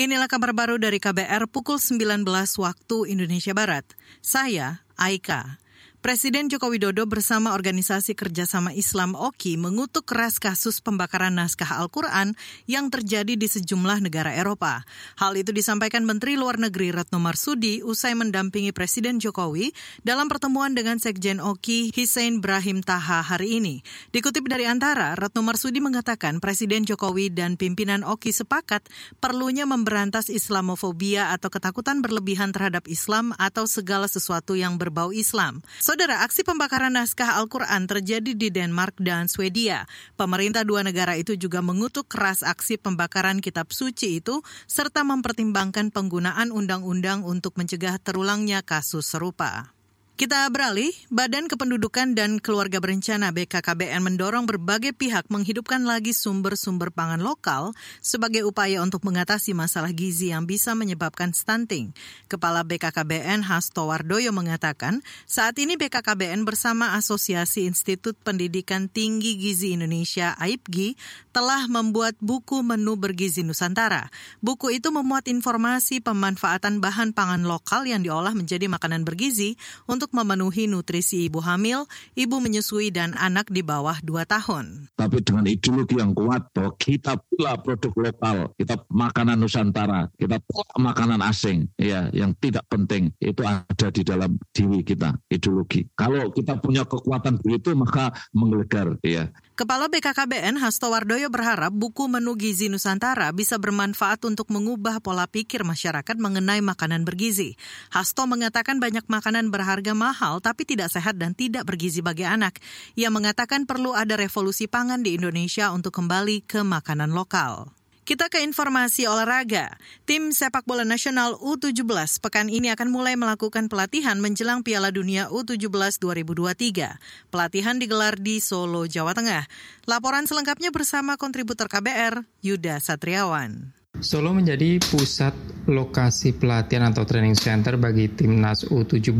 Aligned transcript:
Inilah 0.00 0.32
kabar 0.32 0.56
baru 0.56 0.80
dari 0.80 0.96
KBR 0.96 1.44
pukul 1.52 1.76
19 1.76 2.24
waktu 2.56 2.96
Indonesia 3.12 3.52
Barat. 3.52 3.84
Saya, 4.24 4.80
Aika. 4.96 5.60
Presiden 6.00 6.48
Joko 6.48 6.72
Widodo 6.72 7.04
bersama 7.04 7.52
Organisasi 7.52 8.16
Kerjasama 8.16 8.72
Islam 8.72 9.12
OKI 9.12 9.60
mengutuk 9.60 10.08
keras 10.08 10.40
kasus 10.40 10.80
pembakaran 10.80 11.36
naskah 11.36 11.76
Al-Quran 11.76 12.32
yang 12.64 12.88
terjadi 12.88 13.36
di 13.36 13.44
sejumlah 13.44 14.00
negara 14.00 14.32
Eropa. 14.32 14.88
Hal 15.20 15.36
itu 15.36 15.52
disampaikan 15.52 16.08
Menteri 16.08 16.40
Luar 16.40 16.56
Negeri 16.56 16.88
Retno 16.88 17.20
Marsudi 17.20 17.84
usai 17.84 18.16
mendampingi 18.16 18.72
Presiden 18.72 19.20
Jokowi 19.20 19.76
dalam 20.00 20.32
pertemuan 20.32 20.72
dengan 20.72 20.96
Sekjen 20.96 21.36
OKI 21.36 21.92
Hussein 21.92 22.40
Brahim 22.40 22.80
Taha 22.80 23.20
hari 23.20 23.60
ini. 23.60 23.84
Dikutip 24.08 24.48
dari 24.48 24.64
Antara, 24.64 25.12
Retno 25.20 25.44
Marsudi 25.44 25.84
mengatakan 25.84 26.40
Presiden 26.40 26.88
Jokowi 26.88 27.28
dan 27.28 27.60
pimpinan 27.60 28.08
OKI 28.08 28.40
sepakat 28.40 28.88
perlunya 29.20 29.68
memberantas 29.68 30.32
Islamofobia 30.32 31.36
atau 31.36 31.52
ketakutan 31.52 32.00
berlebihan 32.00 32.56
terhadap 32.56 32.88
Islam 32.88 33.36
atau 33.36 33.68
segala 33.68 34.08
sesuatu 34.08 34.56
yang 34.56 34.80
berbau 34.80 35.12
Islam. 35.12 35.60
Saudara, 35.90 36.22
aksi 36.22 36.46
pembakaran 36.46 36.94
naskah 36.94 37.42
Al-Quran 37.42 37.90
terjadi 37.90 38.30
di 38.38 38.46
Denmark 38.54 39.02
dan 39.02 39.26
Swedia. 39.26 39.90
Pemerintah 40.14 40.62
dua 40.62 40.86
negara 40.86 41.18
itu 41.18 41.34
juga 41.34 41.66
mengutuk 41.66 42.06
keras 42.06 42.46
aksi 42.46 42.78
pembakaran 42.78 43.42
kitab 43.42 43.74
suci 43.74 44.22
itu, 44.22 44.38
serta 44.70 45.02
mempertimbangkan 45.02 45.90
penggunaan 45.90 46.54
undang-undang 46.54 47.26
untuk 47.26 47.58
mencegah 47.58 47.98
terulangnya 47.98 48.62
kasus 48.62 49.02
serupa. 49.02 49.74
Kita 50.20 50.44
beralih, 50.52 50.92
Badan 51.08 51.48
Kependudukan 51.48 52.12
dan 52.12 52.44
Keluarga 52.44 52.76
Berencana 52.76 53.32
BKKBN 53.32 54.04
mendorong 54.04 54.44
berbagai 54.44 54.92
pihak 54.92 55.24
menghidupkan 55.32 55.80
lagi 55.88 56.12
sumber-sumber 56.12 56.92
pangan 56.92 57.24
lokal 57.24 57.72
sebagai 58.04 58.44
upaya 58.44 58.84
untuk 58.84 59.00
mengatasi 59.08 59.56
masalah 59.56 59.96
gizi 59.96 60.28
yang 60.28 60.44
bisa 60.44 60.76
menyebabkan 60.76 61.32
stunting. 61.32 61.96
Kepala 62.28 62.68
BKKBN 62.68 63.48
Hasto 63.48 63.88
Wardoyo 63.88 64.28
mengatakan, 64.36 65.00
saat 65.24 65.56
ini 65.56 65.80
BKKBN 65.80 66.44
bersama 66.44 67.00
Asosiasi 67.00 67.64
Institut 67.64 68.12
Pendidikan 68.20 68.92
Tinggi 68.92 69.40
Gizi 69.40 69.72
Indonesia 69.72 70.36
AIPGI 70.36 71.00
telah 71.32 71.64
membuat 71.64 72.20
buku 72.20 72.60
menu 72.60 72.92
bergizi 73.00 73.40
Nusantara. 73.40 74.12
Buku 74.44 74.68
itu 74.68 74.92
memuat 74.92 75.32
informasi 75.32 76.04
pemanfaatan 76.04 76.84
bahan 76.84 77.16
pangan 77.16 77.48
lokal 77.48 77.88
yang 77.88 78.04
diolah 78.04 78.36
menjadi 78.36 78.68
makanan 78.68 79.08
bergizi 79.08 79.56
untuk 79.88 80.09
untuk 80.10 80.26
memenuhi 80.26 80.66
nutrisi 80.66 81.30
ibu 81.30 81.38
hamil, 81.38 81.86
ibu 82.18 82.42
menyusui, 82.42 82.90
dan 82.90 83.14
anak 83.14 83.46
di 83.46 83.62
bawah 83.62 83.94
2 84.02 84.26
tahun. 84.26 84.90
Tapi 84.98 85.22
dengan 85.22 85.46
ideologi 85.46 86.02
yang 86.02 86.10
kuat 86.18 86.50
bahwa 86.50 86.74
kita 86.74 87.14
pula 87.14 87.54
produk 87.62 87.94
lokal, 87.94 88.50
kita 88.58 88.74
makanan 88.90 89.38
Nusantara, 89.38 90.10
kita 90.18 90.42
pula 90.42 90.66
makanan 90.82 91.22
asing, 91.22 91.70
ya 91.78 92.10
yang 92.10 92.34
tidak 92.42 92.66
penting 92.66 93.14
itu 93.22 93.46
ada 93.46 93.86
di 93.94 94.02
dalam 94.02 94.34
diri 94.50 94.82
kita 94.82 95.14
ideologi. 95.30 95.86
Kalau 95.94 96.34
kita 96.34 96.58
punya 96.58 96.82
kekuatan 96.82 97.38
begitu 97.38 97.70
maka 97.78 98.10
menggelegar, 98.34 98.98
ya. 99.06 99.30
Kepala 99.54 99.92
BKKBN 99.92 100.56
Hasto 100.56 100.88
Wardoyo 100.88 101.28
berharap 101.28 101.70
buku 101.70 102.08
menu 102.08 102.32
gizi 102.32 102.72
Nusantara 102.72 103.28
bisa 103.30 103.60
bermanfaat 103.60 104.24
untuk 104.24 104.48
mengubah 104.48 105.04
pola 105.04 105.28
pikir 105.28 105.68
masyarakat 105.68 106.16
mengenai 106.16 106.64
makanan 106.64 107.04
bergizi. 107.04 107.60
Hasto 107.92 108.24
mengatakan 108.24 108.80
banyak 108.80 109.04
makanan 109.04 109.52
berharga 109.52 109.92
mahal 110.00 110.40
tapi 110.40 110.64
tidak 110.64 110.88
sehat 110.88 111.20
dan 111.20 111.36
tidak 111.36 111.68
bergizi 111.68 112.00
bagi 112.00 112.24
anak. 112.24 112.56
Ia 112.96 113.12
mengatakan 113.12 113.68
perlu 113.68 113.92
ada 113.92 114.16
revolusi 114.16 114.64
pangan 114.64 115.04
di 115.04 115.20
Indonesia 115.20 115.68
untuk 115.76 115.92
kembali 115.92 116.48
ke 116.48 116.64
makanan 116.64 117.12
lokal. 117.12 117.68
Kita 118.10 118.26
ke 118.26 118.42
informasi 118.42 119.06
olahraga. 119.06 119.78
Tim 120.02 120.34
sepak 120.34 120.66
bola 120.66 120.82
nasional 120.82 121.38
U17 121.38 122.18
pekan 122.18 122.50
ini 122.50 122.66
akan 122.74 122.90
mulai 122.90 123.14
melakukan 123.14 123.70
pelatihan 123.70 124.18
menjelang 124.18 124.66
Piala 124.66 124.90
Dunia 124.90 125.30
U17 125.30 125.70
2023. 126.02 127.30
Pelatihan 127.30 127.78
digelar 127.78 128.18
di 128.18 128.42
Solo, 128.42 128.90
Jawa 128.90 129.14
Tengah. 129.14 129.46
Laporan 129.86 130.26
selengkapnya 130.26 130.74
bersama 130.74 131.14
kontributor 131.14 131.70
KBR, 131.70 132.26
Yuda 132.42 132.82
Satriawan. 132.82 133.79
Solo 134.00 134.32
menjadi 134.32 134.80
pusat 134.80 135.32
lokasi 135.68 136.32
pelatihan 136.32 136.88
atau 136.88 137.04
training 137.04 137.36
center 137.36 137.76
bagi 137.76 138.08
timnas 138.08 138.64
U17. 138.64 139.12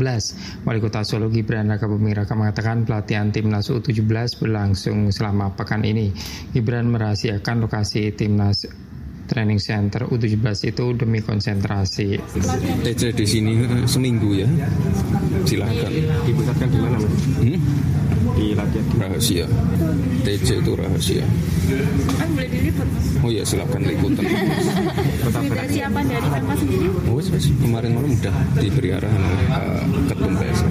Wali 0.65 0.79
Kota 0.81 1.05
Solo 1.05 1.29
Gibran 1.29 1.69
Raka 1.69 1.85
Buming 1.85 2.17
Raka 2.17 2.33
mengatakan 2.33 2.83
pelatihan 2.83 3.29
timnas 3.29 3.69
U17 3.69 4.41
berlangsung 4.41 5.13
selama 5.13 5.53
pekan 5.53 5.85
ini. 5.85 6.09
Gibran 6.51 6.89
merahasiakan 6.89 7.69
lokasi 7.69 8.11
timnas 8.17 8.65
training 9.31 9.63
center 9.63 10.11
U17 10.11 10.75
itu 10.75 10.85
demi 10.97 11.23
konsentrasi. 11.23 12.19
TC 12.83 13.15
di 13.15 13.25
sini 13.29 13.53
seminggu 13.87 14.35
ya. 14.35 14.49
Silakan. 15.47 15.91
Dipusatkan 16.27 16.67
di 16.67 16.77
mana, 16.81 16.97
Mas? 16.99 17.15
Hmm? 17.39 17.59
Di 18.41 18.57
latihan 18.57 18.85
rahasia. 18.97 19.45
TC 20.25 20.65
itu 20.65 20.73
rahasia. 20.73 21.25
Kan 22.17 22.27
boleh 22.33 22.49
diliput, 22.49 22.87
Mas. 22.89 23.05
Oh 23.21 23.29
iya, 23.29 23.45
silakan 23.45 23.85
liputan. 23.85 24.25
Persiapan 25.29 26.03
dari 26.09 26.27
Pemkot 26.33 26.57
sendiri? 26.57 26.87
Oh, 27.05 27.21
kemarin 27.61 27.91
malam 27.93 28.11
udah 28.17 28.35
diberi 28.57 28.89
arahan 28.97 29.21
oleh 29.21 29.47
uh, 29.53 29.81
Ketum 30.09 30.33
PSSI. 30.41 30.70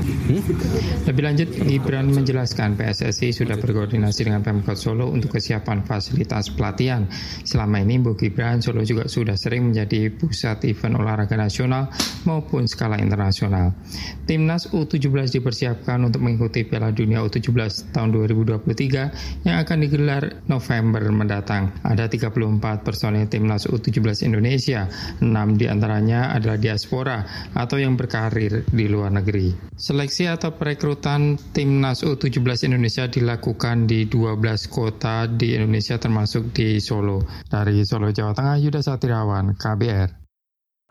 Lebih 1.05 1.23
lanjut, 1.27 1.49
Gibran 1.53 2.09
menjelaskan 2.17 2.79
PSSI 2.79 3.35
sudah 3.35 3.61
berkoordinasi 3.61 4.25
dengan 4.25 4.41
Pemkot 4.41 4.79
Solo 4.79 5.13
untuk 5.13 5.37
kesiapan 5.37 5.85
fasilitas 5.85 6.49
pelatihan. 6.49 7.05
Selama 7.45 7.85
ini 7.85 8.01
Bu 8.01 8.17
Gibran 8.17 8.65
Solo 8.65 8.81
juga 8.87 9.05
sudah 9.11 9.37
sering 9.37 9.71
menjadi 9.71 10.09
pusat 10.09 10.65
event 10.65 10.97
olahraga 10.97 11.37
nasional 11.37 11.93
maupun 12.25 12.65
skala 12.65 12.97
internasional. 12.97 13.77
Timnas 14.25 14.71
U17 14.73 15.41
dipersiapkan 15.41 16.01
untuk 16.01 16.25
mengikuti 16.25 16.65
Piala 16.65 16.95
Dunia 16.95 17.21
U17 17.21 17.93
tahun 17.93 18.09
2023 18.15 19.45
yang 19.45 19.57
akan 19.61 19.77
digelar 19.85 20.23
November 20.49 21.03
mendatang. 21.13 21.75
Ada 21.85 22.09
34 22.09 22.87
personil 22.87 23.27
Timnas 23.29 23.69
U17 23.69 24.25
Indonesia, 24.25 24.89
6 25.21 25.61
di 25.61 25.67
antaranya 25.69 26.33
adalah 26.33 26.57
diaspora 26.57 27.51
atau 27.53 27.77
yang 27.77 27.99
berkarir 27.99 28.65
di 28.71 28.87
luar 28.87 29.13
negeri. 29.13 29.75
Seleksi 29.75 30.30
atau 30.31 30.55
perekrutan 30.55 31.35
Timnas 31.51 32.07
U17 32.07 32.71
Indonesia 32.71 33.11
dilakukan 33.11 33.91
di 33.91 34.07
12 34.07 34.39
kota 34.71 35.27
di 35.27 35.59
Indonesia 35.59 35.99
termasuk 35.99 36.55
di 36.55 36.79
Solo. 36.79 37.27
Dari 37.51 37.83
Solo, 37.83 38.15
Jawa 38.15 38.31
Tengah, 38.37 38.57
Yuda 38.63 38.81
Satirawan, 38.85 39.59
KBR. 39.59 40.21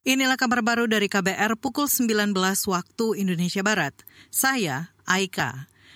Inilah 0.10 0.42
kabar 0.42 0.64
baru 0.66 0.90
dari 0.90 1.06
KBR 1.06 1.60
pukul 1.60 1.86
19 1.86 2.34
waktu 2.72 3.06
Indonesia 3.20 3.62
Barat. 3.62 3.94
Saya, 4.34 4.96
Aika. 5.06 5.69